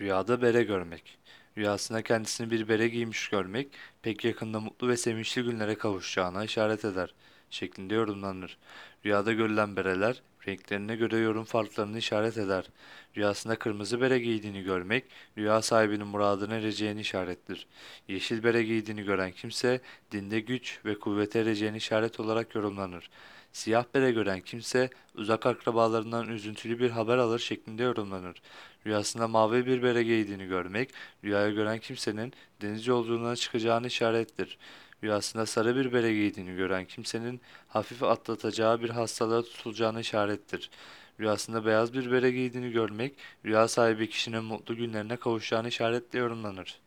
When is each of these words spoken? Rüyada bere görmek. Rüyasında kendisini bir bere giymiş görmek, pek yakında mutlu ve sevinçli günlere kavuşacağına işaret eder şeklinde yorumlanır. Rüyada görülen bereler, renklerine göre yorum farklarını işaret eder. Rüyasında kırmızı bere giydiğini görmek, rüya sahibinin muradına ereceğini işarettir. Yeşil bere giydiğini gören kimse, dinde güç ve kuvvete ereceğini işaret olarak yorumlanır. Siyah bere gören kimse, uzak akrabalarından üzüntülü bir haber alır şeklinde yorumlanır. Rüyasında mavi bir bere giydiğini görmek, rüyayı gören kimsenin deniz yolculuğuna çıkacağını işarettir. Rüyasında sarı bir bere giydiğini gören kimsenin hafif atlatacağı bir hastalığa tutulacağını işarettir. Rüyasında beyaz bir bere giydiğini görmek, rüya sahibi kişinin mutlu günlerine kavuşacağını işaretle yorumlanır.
Rüyada 0.00 0.42
bere 0.42 0.62
görmek. 0.62 1.18
Rüyasında 1.58 2.02
kendisini 2.02 2.50
bir 2.50 2.68
bere 2.68 2.88
giymiş 2.88 3.28
görmek, 3.28 3.68
pek 4.02 4.24
yakında 4.24 4.60
mutlu 4.60 4.88
ve 4.88 4.96
sevinçli 4.96 5.42
günlere 5.42 5.74
kavuşacağına 5.78 6.44
işaret 6.44 6.84
eder 6.84 7.14
şeklinde 7.50 7.94
yorumlanır. 7.94 8.58
Rüyada 9.04 9.32
görülen 9.32 9.76
bereler, 9.76 10.22
renklerine 10.48 10.96
göre 10.96 11.16
yorum 11.16 11.44
farklarını 11.44 11.98
işaret 11.98 12.38
eder. 12.38 12.64
Rüyasında 13.16 13.56
kırmızı 13.58 14.00
bere 14.00 14.18
giydiğini 14.18 14.62
görmek, 14.62 15.04
rüya 15.38 15.62
sahibinin 15.62 16.06
muradına 16.06 16.54
ereceğini 16.54 17.00
işarettir. 17.00 17.66
Yeşil 18.08 18.42
bere 18.42 18.62
giydiğini 18.62 19.02
gören 19.02 19.32
kimse, 19.32 19.80
dinde 20.12 20.40
güç 20.40 20.80
ve 20.84 20.98
kuvvete 20.98 21.38
ereceğini 21.38 21.76
işaret 21.76 22.20
olarak 22.20 22.54
yorumlanır. 22.54 23.10
Siyah 23.52 23.84
bere 23.94 24.12
gören 24.12 24.40
kimse, 24.40 24.90
uzak 25.14 25.46
akrabalarından 25.46 26.28
üzüntülü 26.28 26.78
bir 26.78 26.90
haber 26.90 27.18
alır 27.18 27.38
şeklinde 27.38 27.82
yorumlanır. 27.82 28.42
Rüyasında 28.86 29.28
mavi 29.28 29.66
bir 29.66 29.82
bere 29.82 30.02
giydiğini 30.02 30.46
görmek, 30.46 30.90
rüyayı 31.24 31.54
gören 31.54 31.78
kimsenin 31.78 32.32
deniz 32.62 32.86
yolculuğuna 32.86 33.36
çıkacağını 33.36 33.86
işarettir. 33.86 34.58
Rüyasında 35.04 35.46
sarı 35.46 35.76
bir 35.76 35.92
bere 35.92 36.14
giydiğini 36.14 36.56
gören 36.56 36.84
kimsenin 36.84 37.40
hafif 37.68 38.02
atlatacağı 38.02 38.82
bir 38.82 38.90
hastalığa 38.90 39.42
tutulacağını 39.42 40.00
işarettir. 40.00 40.70
Rüyasında 41.20 41.66
beyaz 41.66 41.94
bir 41.94 42.12
bere 42.12 42.30
giydiğini 42.30 42.72
görmek, 42.72 43.14
rüya 43.44 43.68
sahibi 43.68 44.08
kişinin 44.08 44.44
mutlu 44.44 44.76
günlerine 44.76 45.16
kavuşacağını 45.16 45.68
işaretle 45.68 46.18
yorumlanır. 46.18 46.80